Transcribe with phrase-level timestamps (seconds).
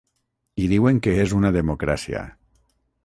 [0.63, 2.25] I diuen que és una democràcia.